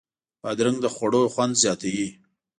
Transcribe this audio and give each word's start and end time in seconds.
بادرنګ 0.43 0.77
د 0.81 0.85
خوړو 0.95 1.21
خوند 1.33 1.53
زیاتوي. 1.63 2.07